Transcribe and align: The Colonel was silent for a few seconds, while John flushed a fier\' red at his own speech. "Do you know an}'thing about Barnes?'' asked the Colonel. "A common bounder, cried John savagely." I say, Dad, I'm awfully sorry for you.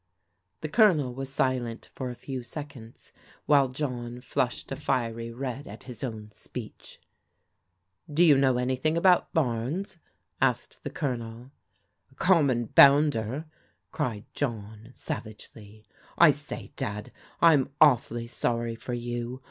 The 0.61 0.67
Colonel 0.67 1.13
was 1.13 1.29
silent 1.31 1.85
for 1.93 2.09
a 2.09 2.15
few 2.15 2.41
seconds, 2.41 3.11
while 3.45 3.69
John 3.69 4.19
flushed 4.19 4.71
a 4.71 4.75
fier\' 4.75 5.31
red 5.35 5.67
at 5.67 5.83
his 5.83 6.03
own 6.03 6.31
speech. 6.31 6.99
"Do 8.11 8.25
you 8.25 8.35
know 8.35 8.55
an}'thing 8.57 8.97
about 8.97 9.31
Barnes?'' 9.31 9.99
asked 10.41 10.81
the 10.83 10.89
Colonel. 10.89 11.51
"A 12.11 12.15
common 12.15 12.65
bounder, 12.65 13.45
cried 13.91 14.25
John 14.33 14.89
savagely." 14.95 15.85
I 16.17 16.31
say, 16.31 16.71
Dad, 16.75 17.11
I'm 17.39 17.69
awfully 17.79 18.25
sorry 18.25 18.73
for 18.73 18.95
you. 18.95 19.39